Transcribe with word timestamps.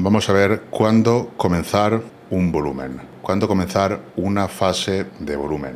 Vamos 0.00 0.28
a 0.28 0.32
ver 0.32 0.62
cuándo 0.70 1.32
comenzar 1.36 2.00
un 2.30 2.52
volumen, 2.52 3.00
cuándo 3.20 3.48
comenzar 3.48 3.98
una 4.14 4.46
fase 4.46 5.06
de 5.18 5.34
volumen. 5.34 5.72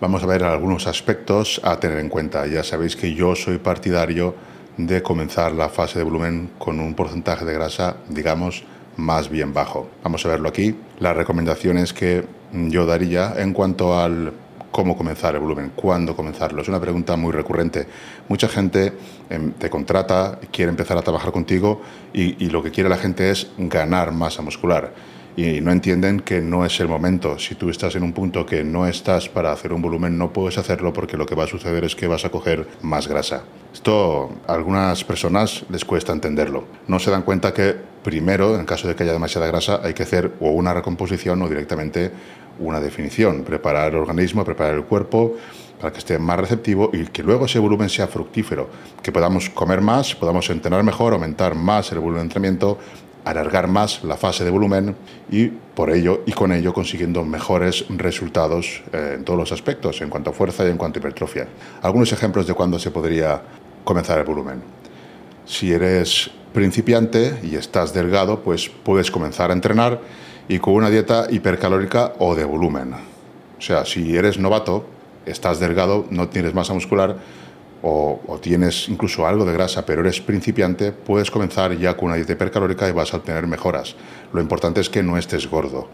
Vamos 0.00 0.22
a 0.22 0.26
ver 0.26 0.42
algunos 0.42 0.86
aspectos 0.86 1.60
a 1.62 1.78
tener 1.78 1.98
en 1.98 2.08
cuenta. 2.08 2.46
Ya 2.46 2.64
sabéis 2.64 2.96
que 2.96 3.12
yo 3.12 3.36
soy 3.36 3.58
partidario 3.58 4.34
de 4.78 5.02
comenzar 5.02 5.52
la 5.52 5.68
fase 5.68 5.98
de 5.98 6.06
volumen 6.06 6.52
con 6.58 6.80
un 6.80 6.94
porcentaje 6.94 7.44
de 7.44 7.52
grasa, 7.52 7.96
digamos, 8.08 8.64
más 8.96 9.28
bien 9.28 9.52
bajo. 9.52 9.90
Vamos 10.02 10.24
a 10.24 10.30
verlo 10.30 10.48
aquí. 10.48 10.74
Las 10.98 11.14
recomendaciones 11.14 11.92
que 11.92 12.24
yo 12.54 12.86
daría 12.86 13.34
en 13.36 13.52
cuanto 13.52 14.00
al 14.00 14.32
cómo 14.76 14.94
comenzar 14.94 15.34
el 15.34 15.40
volumen, 15.40 15.72
cuándo 15.74 16.14
comenzarlo. 16.14 16.60
Es 16.60 16.68
una 16.68 16.78
pregunta 16.78 17.16
muy 17.16 17.32
recurrente. 17.32 17.86
Mucha 18.28 18.46
gente 18.46 18.92
em, 19.30 19.52
te 19.52 19.70
contrata, 19.70 20.38
quiere 20.52 20.68
empezar 20.68 20.98
a 20.98 21.00
trabajar 21.00 21.32
contigo 21.32 21.80
y, 22.12 22.44
y 22.44 22.50
lo 22.50 22.62
que 22.62 22.70
quiere 22.70 22.90
la 22.90 22.98
gente 22.98 23.30
es 23.30 23.50
ganar 23.56 24.12
masa 24.12 24.42
muscular 24.42 24.92
y 25.34 25.62
no 25.62 25.72
entienden 25.72 26.20
que 26.20 26.42
no 26.42 26.66
es 26.66 26.78
el 26.80 26.88
momento. 26.88 27.38
Si 27.38 27.54
tú 27.54 27.70
estás 27.70 27.94
en 27.96 28.02
un 28.02 28.12
punto 28.12 28.44
que 28.44 28.64
no 28.64 28.86
estás 28.86 29.30
para 29.30 29.50
hacer 29.50 29.72
un 29.72 29.80
volumen, 29.80 30.18
no 30.18 30.30
puedes 30.30 30.58
hacerlo 30.58 30.92
porque 30.92 31.16
lo 31.16 31.24
que 31.24 31.34
va 31.34 31.44
a 31.44 31.46
suceder 31.46 31.84
es 31.84 31.96
que 31.96 32.06
vas 32.06 32.26
a 32.26 32.30
coger 32.30 32.66
más 32.82 33.08
grasa. 33.08 33.44
Esto 33.72 34.30
a 34.46 34.52
algunas 34.52 35.04
personas 35.04 35.64
les 35.70 35.86
cuesta 35.86 36.12
entenderlo. 36.12 36.64
No 36.86 36.98
se 36.98 37.10
dan 37.10 37.22
cuenta 37.22 37.54
que 37.54 37.76
primero, 38.06 38.56
en 38.56 38.64
caso 38.64 38.86
de 38.86 38.94
que 38.94 39.02
haya 39.02 39.12
demasiada 39.12 39.48
grasa, 39.48 39.80
hay 39.82 39.92
que 39.92 40.04
hacer 40.04 40.34
o 40.38 40.50
una 40.50 40.72
recomposición 40.72 41.42
o 41.42 41.48
directamente 41.48 42.12
una 42.60 42.80
definición, 42.80 43.42
preparar 43.42 43.90
el 43.90 43.98
organismo, 43.98 44.44
preparar 44.44 44.74
el 44.74 44.84
cuerpo 44.84 45.34
para 45.80 45.92
que 45.92 45.98
esté 45.98 46.16
más 46.16 46.38
receptivo 46.38 46.88
y 46.92 47.06
que 47.06 47.24
luego 47.24 47.46
ese 47.46 47.58
volumen 47.58 47.88
sea 47.88 48.06
fructífero, 48.06 48.68
que 49.02 49.10
podamos 49.10 49.50
comer 49.50 49.80
más, 49.80 50.14
podamos 50.14 50.48
entrenar 50.50 50.84
mejor, 50.84 51.14
aumentar 51.14 51.56
más 51.56 51.90
el 51.90 51.98
volumen 51.98 52.20
de 52.20 52.26
entrenamiento, 52.26 52.78
alargar 53.24 53.66
más 53.66 54.04
la 54.04 54.16
fase 54.16 54.44
de 54.44 54.50
volumen 54.50 54.94
y 55.28 55.48
por 55.48 55.90
ello 55.90 56.22
y 56.26 56.32
con 56.32 56.52
ello 56.52 56.72
consiguiendo 56.72 57.24
mejores 57.24 57.86
resultados 57.88 58.84
eh, 58.92 59.14
en 59.16 59.24
todos 59.24 59.36
los 59.36 59.50
aspectos, 59.50 60.00
en 60.00 60.10
cuanto 60.10 60.30
a 60.30 60.32
fuerza 60.32 60.64
y 60.64 60.70
en 60.70 60.76
cuanto 60.76 60.98
a 60.98 61.00
hipertrofia. 61.00 61.48
Algunos 61.82 62.12
ejemplos 62.12 62.46
de 62.46 62.54
cuándo 62.54 62.78
se 62.78 62.92
podría 62.92 63.42
comenzar 63.82 64.20
el 64.20 64.24
volumen. 64.24 64.75
Si 65.46 65.72
eres 65.72 66.30
principiante 66.52 67.38
y 67.42 67.54
estás 67.54 67.94
delgado, 67.94 68.42
pues 68.42 68.68
puedes 68.68 69.10
comenzar 69.10 69.50
a 69.50 69.54
entrenar 69.54 70.00
y 70.48 70.58
con 70.58 70.74
una 70.74 70.90
dieta 70.90 71.28
hipercalórica 71.30 72.14
o 72.18 72.34
de 72.34 72.44
volumen. 72.44 72.94
O 72.94 73.60
sea, 73.60 73.84
si 73.84 74.16
eres 74.16 74.38
novato, 74.38 74.86
estás 75.24 75.60
delgado, 75.60 76.06
no 76.10 76.28
tienes 76.28 76.52
masa 76.52 76.74
muscular 76.74 77.16
o, 77.82 78.38
tienes 78.42 78.88
incluso 78.88 79.26
algo 79.26 79.44
de 79.44 79.52
grasa, 79.52 79.86
pero 79.86 80.00
eres 80.00 80.20
principiante, 80.20 80.90
puedes 80.90 81.30
comenzar 81.30 81.76
ya 81.78 81.96
con 81.96 82.06
una 82.06 82.16
dieta 82.16 82.32
hipercalórica 82.32 82.88
y 82.88 82.92
vas 82.92 83.14
a 83.14 83.18
obtener 83.18 83.46
mejoras. 83.46 83.94
Lo 84.32 84.40
importante 84.40 84.80
es 84.80 84.90
que 84.90 85.02
no 85.02 85.16
estés 85.16 85.48
gordo. 85.48 85.88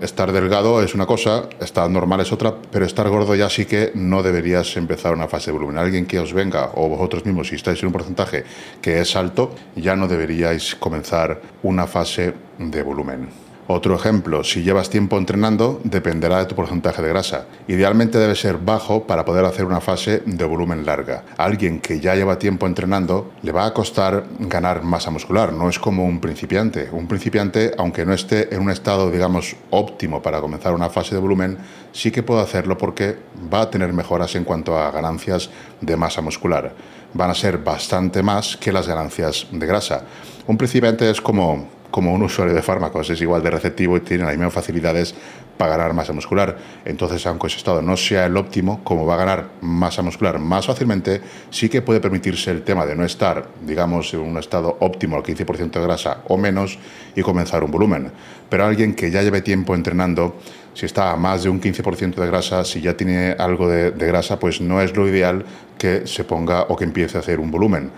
Estar 0.00 0.32
delgado 0.32 0.82
es 0.82 0.94
una 0.94 1.06
cosa, 1.06 1.48
estar 1.60 1.90
normal 1.90 2.20
es 2.20 2.32
otra, 2.32 2.54
pero 2.70 2.84
estar 2.84 3.08
gordo 3.08 3.34
ya 3.34 3.48
sí 3.48 3.64
que 3.64 3.92
no 3.94 4.22
deberías 4.22 4.76
empezar 4.76 5.12
una 5.12 5.28
fase 5.28 5.50
de 5.50 5.58
volumen. 5.58 5.78
Alguien 5.78 6.06
que 6.06 6.18
os 6.18 6.32
venga, 6.32 6.70
o 6.74 6.88
vosotros 6.88 7.24
mismos, 7.24 7.48
si 7.48 7.56
estáis 7.56 7.80
en 7.82 7.86
un 7.86 7.92
porcentaje 7.92 8.44
que 8.80 9.00
es 9.00 9.16
alto, 9.16 9.54
ya 9.76 9.96
no 9.96 10.08
deberíais 10.08 10.74
comenzar 10.74 11.40
una 11.62 11.86
fase 11.86 12.34
de 12.58 12.82
volumen. 12.82 13.51
Otro 13.68 13.94
ejemplo, 13.94 14.42
si 14.42 14.62
llevas 14.62 14.90
tiempo 14.90 15.16
entrenando, 15.16 15.80
dependerá 15.84 16.38
de 16.40 16.46
tu 16.46 16.56
porcentaje 16.56 17.00
de 17.00 17.08
grasa. 17.08 17.46
Idealmente 17.68 18.18
debe 18.18 18.34
ser 18.34 18.58
bajo 18.58 19.06
para 19.06 19.24
poder 19.24 19.44
hacer 19.44 19.66
una 19.66 19.80
fase 19.80 20.20
de 20.26 20.44
volumen 20.44 20.84
larga. 20.84 21.22
alguien 21.38 21.80
que 21.80 22.00
ya 22.00 22.16
lleva 22.16 22.40
tiempo 22.40 22.66
entrenando 22.66 23.30
le 23.42 23.52
va 23.52 23.64
a 23.64 23.72
costar 23.72 24.24
ganar 24.40 24.82
masa 24.82 25.10
muscular, 25.10 25.52
no 25.52 25.68
es 25.68 25.78
como 25.78 26.04
un 26.04 26.20
principiante. 26.20 26.88
Un 26.90 27.06
principiante, 27.06 27.72
aunque 27.78 28.04
no 28.04 28.12
esté 28.12 28.52
en 28.52 28.62
un 28.62 28.70
estado, 28.70 29.12
digamos, 29.12 29.54
óptimo 29.70 30.20
para 30.20 30.40
comenzar 30.40 30.74
una 30.74 30.90
fase 30.90 31.14
de 31.14 31.20
volumen, 31.20 31.58
sí 31.92 32.10
que 32.10 32.24
puede 32.24 32.42
hacerlo 32.42 32.76
porque 32.76 33.16
va 33.52 33.62
a 33.62 33.70
tener 33.70 33.92
mejoras 33.92 34.34
en 34.34 34.42
cuanto 34.42 34.76
a 34.76 34.90
ganancias 34.90 35.50
de 35.80 35.96
masa 35.96 36.20
muscular. 36.20 36.74
Van 37.14 37.30
a 37.30 37.34
ser 37.34 37.58
bastante 37.58 38.24
más 38.24 38.56
que 38.56 38.72
las 38.72 38.88
ganancias 38.88 39.46
de 39.52 39.66
grasa. 39.66 40.02
Un 40.48 40.56
principiante 40.56 41.08
es 41.08 41.20
como 41.20 41.68
como 41.92 42.12
un 42.12 42.22
usuario 42.22 42.54
de 42.54 42.62
fármacos, 42.62 43.10
es 43.10 43.20
igual 43.20 43.42
de 43.42 43.50
receptivo 43.50 43.96
y 43.98 44.00
tiene 44.00 44.24
las 44.24 44.32
mismas 44.32 44.52
facilidades 44.52 45.14
para 45.58 45.76
ganar 45.76 45.92
masa 45.92 46.12
muscular. 46.12 46.56
Entonces, 46.84 47.24
aunque 47.26 47.46
ese 47.46 47.58
estado 47.58 47.82
no 47.82 47.96
sea 47.96 48.26
el 48.26 48.36
óptimo, 48.36 48.82
como 48.82 49.04
va 49.06 49.14
a 49.14 49.18
ganar 49.18 49.50
masa 49.60 50.02
muscular 50.02 50.38
más 50.38 50.66
fácilmente, 50.66 51.20
sí 51.50 51.68
que 51.68 51.82
puede 51.82 52.00
permitirse 52.00 52.50
el 52.50 52.62
tema 52.62 52.86
de 52.86 52.96
no 52.96 53.04
estar, 53.04 53.46
digamos, 53.64 54.12
en 54.14 54.20
un 54.20 54.38
estado 54.38 54.76
óptimo 54.80 55.16
al 55.16 55.22
15% 55.22 55.70
de 55.70 55.82
grasa 55.82 56.22
o 56.28 56.38
menos 56.38 56.78
y 57.14 57.20
comenzar 57.20 57.62
un 57.62 57.70
volumen. 57.70 58.10
Pero 58.48 58.64
alguien 58.64 58.94
que 58.94 59.10
ya 59.10 59.22
lleve 59.22 59.42
tiempo 59.42 59.74
entrenando, 59.74 60.36
si 60.72 60.86
está 60.86 61.12
a 61.12 61.16
más 61.16 61.42
de 61.42 61.50
un 61.50 61.60
15% 61.60 62.14
de 62.14 62.26
grasa, 62.26 62.64
si 62.64 62.80
ya 62.80 62.96
tiene 62.96 63.36
algo 63.38 63.68
de, 63.68 63.90
de 63.90 64.06
grasa, 64.06 64.38
pues 64.38 64.62
no 64.62 64.80
es 64.80 64.96
lo 64.96 65.06
ideal 65.06 65.44
que 65.76 66.06
se 66.06 66.24
ponga 66.24 66.62
o 66.62 66.76
que 66.76 66.84
empiece 66.84 67.18
a 67.18 67.20
hacer 67.20 67.38
un 67.38 67.50
volumen 67.50 67.90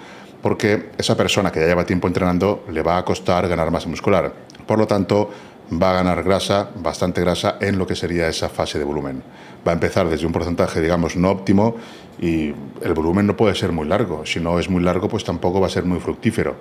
porque 0.44 0.90
esa 0.98 1.16
persona 1.16 1.50
que 1.50 1.58
ya 1.58 1.66
lleva 1.68 1.86
tiempo 1.86 2.06
entrenando 2.06 2.64
le 2.70 2.82
va 2.82 2.98
a 2.98 3.02
costar 3.02 3.48
ganar 3.48 3.70
masa 3.70 3.88
muscular. 3.88 4.30
Por 4.66 4.78
lo 4.78 4.86
tanto, 4.86 5.30
va 5.72 5.92
a 5.92 5.94
ganar 5.94 6.22
grasa, 6.22 6.68
bastante 6.76 7.22
grasa, 7.22 7.56
en 7.62 7.78
lo 7.78 7.86
que 7.86 7.96
sería 7.96 8.28
esa 8.28 8.50
fase 8.50 8.78
de 8.78 8.84
volumen. 8.84 9.22
Va 9.66 9.72
a 9.72 9.74
empezar 9.74 10.06
desde 10.06 10.26
un 10.26 10.32
porcentaje, 10.32 10.82
digamos, 10.82 11.16
no 11.16 11.30
óptimo 11.30 11.76
y 12.20 12.52
el 12.82 12.92
volumen 12.92 13.26
no 13.26 13.38
puede 13.38 13.54
ser 13.54 13.72
muy 13.72 13.88
largo. 13.88 14.26
Si 14.26 14.38
no 14.38 14.58
es 14.58 14.68
muy 14.68 14.82
largo, 14.82 15.08
pues 15.08 15.24
tampoco 15.24 15.62
va 15.62 15.68
a 15.68 15.70
ser 15.70 15.86
muy 15.86 15.98
fructífero. 15.98 16.56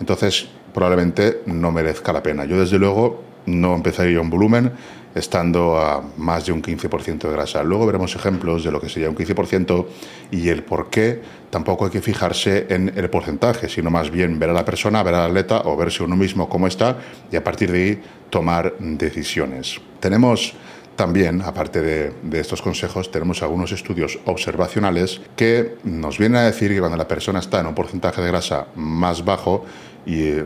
Entonces, 0.00 0.48
probablemente 0.72 1.42
no 1.44 1.70
merezca 1.70 2.14
la 2.14 2.22
pena. 2.22 2.46
Yo, 2.46 2.58
desde 2.58 2.78
luego, 2.78 3.22
no 3.48 3.74
empezaría 3.74 4.20
un 4.20 4.30
volumen 4.30 4.72
estando 5.14 5.78
a 5.78 6.02
más 6.16 6.46
de 6.46 6.52
un 6.52 6.62
15% 6.62 7.18
de 7.18 7.30
grasa. 7.30 7.62
Luego 7.62 7.86
veremos 7.86 8.14
ejemplos 8.14 8.64
de 8.64 8.70
lo 8.70 8.80
que 8.80 8.88
sería 8.88 9.10
un 9.10 9.16
15% 9.16 9.86
y 10.30 10.48
el 10.48 10.62
por 10.62 10.90
qué 10.90 11.20
tampoco 11.50 11.86
hay 11.86 11.90
que 11.90 12.00
fijarse 12.00 12.66
en 12.70 12.92
el 12.96 13.10
porcentaje, 13.10 13.68
sino 13.68 13.90
más 13.90 14.10
bien 14.10 14.38
ver 14.38 14.50
a 14.50 14.52
la 14.52 14.64
persona, 14.64 15.02
ver 15.02 15.14
al 15.14 15.30
atleta 15.30 15.62
o 15.64 15.76
verse 15.76 16.02
uno 16.02 16.16
mismo 16.16 16.48
cómo 16.48 16.66
está 16.66 16.98
y 17.32 17.36
a 17.36 17.44
partir 17.44 17.72
de 17.72 17.82
ahí 17.82 18.02
tomar 18.30 18.74
decisiones. 18.78 19.80
Tenemos 20.00 20.54
también, 20.94 21.42
aparte 21.42 21.80
de, 21.80 22.12
de, 22.22 22.40
estos 22.40 22.60
consejos, 22.60 23.12
tenemos 23.12 23.42
algunos 23.42 23.70
estudios 23.70 24.18
observacionales 24.24 25.20
que 25.36 25.76
nos 25.84 26.18
vienen 26.18 26.38
a 26.38 26.42
decir 26.42 26.72
que 26.72 26.80
cuando 26.80 26.96
la 26.96 27.06
persona 27.06 27.38
está 27.38 27.60
en 27.60 27.66
un 27.66 27.74
porcentaje 27.74 28.20
de 28.20 28.26
grasa 28.26 28.66
más 28.74 29.24
bajo 29.24 29.64
y 30.04 30.22
eh, 30.22 30.44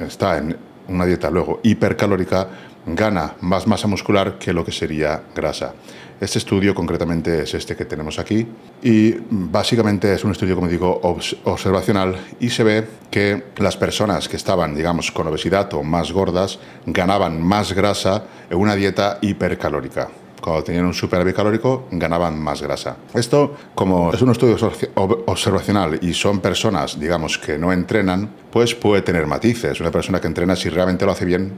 está 0.00 0.36
en 0.36 0.56
una 0.88 1.06
dieta 1.06 1.30
luego 1.30 1.60
hipercalórica, 1.62 2.48
gana 2.86 3.34
más 3.40 3.66
masa 3.66 3.88
muscular 3.88 4.38
que 4.38 4.52
lo 4.52 4.64
que 4.64 4.72
sería 4.72 5.22
grasa. 5.34 5.74
Este 6.20 6.38
estudio 6.38 6.74
concretamente 6.74 7.42
es 7.42 7.54
este 7.54 7.74
que 7.74 7.84
tenemos 7.84 8.18
aquí 8.18 8.46
y 8.82 9.16
básicamente 9.30 10.14
es 10.14 10.22
un 10.24 10.30
estudio, 10.30 10.54
como 10.54 10.68
digo, 10.68 11.00
observacional 11.44 12.16
y 12.38 12.50
se 12.50 12.62
ve 12.62 12.86
que 13.10 13.44
las 13.56 13.76
personas 13.76 14.28
que 14.28 14.36
estaban, 14.36 14.74
digamos, 14.74 15.10
con 15.10 15.26
obesidad 15.26 15.72
o 15.74 15.82
más 15.82 16.12
gordas 16.12 16.58
ganaban 16.86 17.42
más 17.42 17.72
grasa 17.72 18.24
en 18.48 18.58
una 18.58 18.76
dieta 18.76 19.18
hipercalórica 19.22 20.08
cuando 20.44 20.64
tenían 20.64 20.84
un 20.84 20.92
superávit 20.92 21.34
calórico, 21.34 21.86
ganaban 21.90 22.38
más 22.38 22.60
grasa. 22.60 22.98
Esto, 23.14 23.54
como 23.74 24.12
es 24.12 24.20
un 24.20 24.30
estudio 24.30 24.56
observacional 24.94 25.98
y 26.02 26.12
son 26.12 26.40
personas, 26.40 27.00
digamos, 27.00 27.38
que 27.38 27.56
no 27.58 27.72
entrenan, 27.72 28.28
pues 28.50 28.74
puede 28.74 29.00
tener 29.00 29.26
matices. 29.26 29.80
Una 29.80 29.90
persona 29.90 30.20
que 30.20 30.26
entrena, 30.26 30.54
si 30.54 30.68
realmente 30.68 31.06
lo 31.06 31.12
hace 31.12 31.24
bien, 31.24 31.52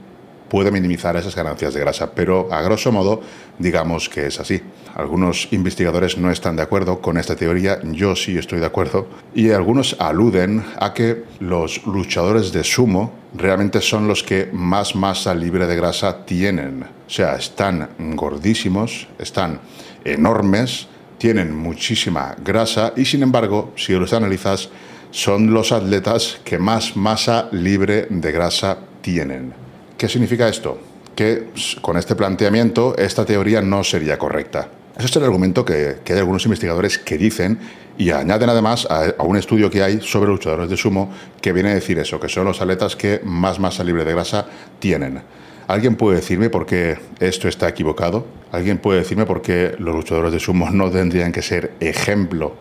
puede 0.48 0.70
minimizar 0.70 1.16
esas 1.16 1.34
ganancias 1.34 1.74
de 1.74 1.80
grasa, 1.80 2.12
pero 2.12 2.52
a 2.52 2.62
grosso 2.62 2.92
modo 2.92 3.20
digamos 3.58 4.08
que 4.08 4.26
es 4.26 4.40
así. 4.40 4.62
Algunos 4.94 5.48
investigadores 5.52 6.18
no 6.18 6.30
están 6.30 6.56
de 6.56 6.62
acuerdo 6.62 7.00
con 7.00 7.18
esta 7.18 7.36
teoría, 7.36 7.80
yo 7.82 8.16
sí 8.16 8.38
estoy 8.38 8.60
de 8.60 8.66
acuerdo, 8.66 9.06
y 9.34 9.50
algunos 9.50 9.96
aluden 9.98 10.64
a 10.78 10.94
que 10.94 11.24
los 11.40 11.86
luchadores 11.86 12.52
de 12.52 12.64
sumo 12.64 13.12
realmente 13.34 13.80
son 13.80 14.08
los 14.08 14.22
que 14.22 14.48
más 14.52 14.94
masa 14.94 15.34
libre 15.34 15.66
de 15.66 15.76
grasa 15.76 16.24
tienen. 16.24 16.82
O 16.82 17.10
sea, 17.10 17.36
están 17.36 17.90
gordísimos, 17.98 19.08
están 19.18 19.60
enormes, 20.04 20.88
tienen 21.18 21.54
muchísima 21.54 22.34
grasa 22.42 22.92
y 22.96 23.04
sin 23.04 23.22
embargo, 23.22 23.72
si 23.76 23.92
los 23.92 24.12
analizas, 24.12 24.68
son 25.10 25.52
los 25.52 25.72
atletas 25.72 26.40
que 26.44 26.58
más 26.58 26.96
masa 26.96 27.48
libre 27.52 28.06
de 28.10 28.32
grasa 28.32 28.78
tienen. 29.00 29.65
¿Qué 29.96 30.08
significa 30.08 30.48
esto? 30.48 30.78
Que 31.14 31.48
con 31.80 31.96
este 31.96 32.14
planteamiento 32.14 32.94
esta 32.98 33.24
teoría 33.24 33.62
no 33.62 33.82
sería 33.82 34.18
correcta. 34.18 34.68
Ese 34.96 35.06
es 35.06 35.16
el 35.16 35.24
argumento 35.24 35.64
que, 35.64 35.96
hay 36.06 36.18
algunos 36.18 36.44
investigadores 36.44 36.98
que 36.98 37.18
dicen 37.18 37.58
y 37.98 38.10
añaden 38.10 38.48
además 38.48 38.86
a, 38.90 39.22
un 39.22 39.36
estudio 39.36 39.70
que 39.70 39.82
hay 39.82 40.00
sobre 40.00 40.30
luchadores 40.30 40.68
de 40.68 40.76
sumo 40.76 41.10
que 41.40 41.52
viene 41.52 41.70
a 41.70 41.74
decir 41.74 41.98
eso, 41.98 42.20
que 42.20 42.28
son 42.28 42.44
los 42.44 42.60
atletas 42.60 42.96
que 42.96 43.20
más 43.24 43.58
masa 43.58 43.84
libre 43.84 44.04
de 44.04 44.12
grasa 44.12 44.46
tienen. 44.78 45.22
¿Alguien 45.68 45.96
puede 45.96 46.16
decirme 46.16 46.50
por 46.50 46.64
qué 46.64 46.98
esto 47.18 47.48
está 47.48 47.68
equivocado? 47.68 48.26
¿Alguien 48.52 48.78
puede 48.78 49.00
decirme 49.00 49.26
por 49.26 49.42
qué 49.42 49.74
los 49.78 49.94
luchadores 49.94 50.32
de 50.32 50.40
sumo 50.40 50.70
no 50.72 50.90
tendrían 50.90 51.32
que 51.32 51.42
ser 51.42 51.72
ejemplo 51.80 52.54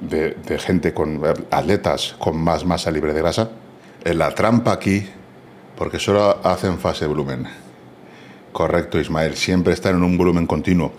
de, 0.00 0.34
gente 0.58 0.92
con 0.92 1.22
atletas 1.50 2.16
con 2.18 2.36
más 2.36 2.64
masa 2.64 2.90
libre 2.90 3.12
de 3.12 3.20
grasa? 3.20 3.50
La 4.04 4.34
trampa 4.34 4.72
aquí, 4.72 5.06
porque 5.76 5.98
solo 5.98 6.38
hacen 6.44 6.78
fase 6.78 7.06
volumen. 7.06 7.46
Correcto, 8.52 9.00
Ismael, 9.00 9.34
siempre 9.34 9.72
están 9.72 9.96
en 9.96 10.02
un 10.02 10.18
volumen 10.18 10.46
continuo. 10.46 10.92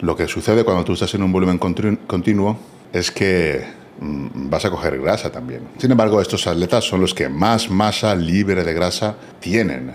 Lo 0.00 0.16
que 0.16 0.28
sucede 0.28 0.64
cuando 0.64 0.84
tú 0.84 0.92
estás 0.92 1.14
en 1.14 1.22
un 1.22 1.32
volumen 1.32 1.58
continuo 1.58 2.58
es 2.92 3.10
que 3.10 3.64
mm, 4.00 4.50
vas 4.50 4.64
a 4.64 4.70
coger 4.70 5.00
grasa 5.00 5.30
también. 5.30 5.62
Sin 5.78 5.90
embargo, 5.90 6.20
estos 6.20 6.46
atletas 6.46 6.84
son 6.84 7.00
los 7.00 7.14
que 7.14 7.28
más 7.28 7.70
masa 7.70 8.14
libre 8.14 8.64
de 8.64 8.74
grasa 8.74 9.16
tienen 9.40 9.92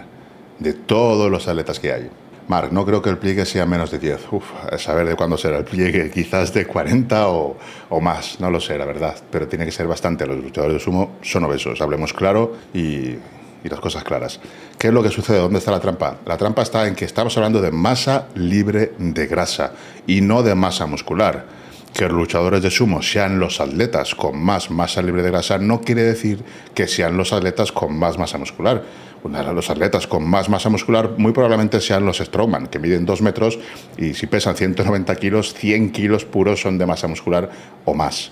de 0.59 0.73
todos 0.73 1.29
los 1.29 1.47
atletas 1.47 1.79
que 1.79 1.91
hay. 1.91 2.09
Marc, 2.47 2.71
no 2.71 2.85
creo 2.85 3.01
que 3.01 3.09
el 3.09 3.17
pliegue 3.17 3.45
sea 3.45 3.65
menos 3.65 3.89
de 3.89 3.97
10. 3.97 4.27
Uf, 4.31 4.45
a 4.71 4.77
saber 4.77 5.07
de 5.07 5.15
cuándo 5.15 5.37
será 5.37 5.57
el 5.57 5.65
pliegue, 5.65 6.11
quizás 6.13 6.53
de 6.53 6.65
40 6.65 7.29
o, 7.29 7.57
o, 7.89 8.01
más, 8.01 8.39
no 8.39 8.51
lo 8.51 8.59
sé, 8.59 8.77
la 8.77 8.85
verdad. 8.85 9.15
Pero 9.31 9.47
tiene 9.47 9.65
que 9.65 9.71
ser 9.71 9.87
bastante. 9.87 10.27
Los 10.27 10.37
luchadores 10.37 10.75
de 10.75 10.79
sumo 10.79 11.17
son 11.21 11.43
obesos, 11.45 11.81
hablemos 11.81 12.13
claro 12.13 12.55
y, 12.73 13.15
y 13.63 13.69
las 13.69 13.79
cosas 13.79 14.03
claras. 14.03 14.39
¿Qué 14.77 14.87
es 14.87 14.93
lo 14.93 15.01
que 15.01 15.09
sucede? 15.09 15.39
¿Dónde 15.39 15.59
está 15.59 15.71
la 15.71 15.79
trampa? 15.79 16.17
La 16.25 16.37
trampa 16.37 16.61
está 16.61 16.87
en 16.87 16.95
que 16.95 17.05
estamos 17.05 17.35
hablando 17.37 17.61
de 17.61 17.71
masa 17.71 18.27
libre 18.35 18.93
de 18.97 19.27
grasa 19.27 19.73
y 20.07 20.21
no 20.21 20.43
de 20.43 20.55
masa 20.55 20.85
muscular. 20.85 21.45
Que 21.93 22.03
los 22.03 22.13
luchadores 22.13 22.61
de 22.61 22.69
sumo 22.69 23.01
sean 23.01 23.39
los 23.39 23.61
atletas 23.61 24.15
con 24.15 24.37
más 24.37 24.69
masa 24.69 25.01
libre 25.01 25.23
de 25.23 25.31
grasa 25.31 25.57
no 25.57 25.81
quiere 25.81 26.03
decir 26.03 26.43
que 26.73 26.87
sean 26.87 27.15
los 27.15 27.31
atletas 27.31 27.71
con 27.71 27.97
más 27.97 28.17
masa 28.17 28.37
muscular 28.37 28.83
los 29.29 29.69
atletas 29.69 30.07
con 30.07 30.23
más 30.23 30.49
masa 30.49 30.69
muscular 30.69 31.11
muy 31.17 31.31
probablemente 31.31 31.81
sean 31.81 32.05
los 32.05 32.17
Strongman, 32.17 32.67
que 32.67 32.79
miden 32.79 33.05
2 33.05 33.21
metros 33.21 33.59
y 33.97 34.13
si 34.13 34.27
pesan 34.27 34.55
190 34.55 35.15
kilos, 35.15 35.53
100 35.53 35.91
kilos 35.91 36.25
puros 36.25 36.61
son 36.61 36.77
de 36.77 36.85
masa 36.85 37.07
muscular 37.07 37.49
o 37.85 37.93
más. 37.93 38.31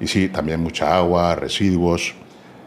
Y 0.00 0.06
sí, 0.06 0.28
también 0.28 0.60
mucha 0.60 0.96
agua, 0.96 1.34
residuos. 1.34 2.14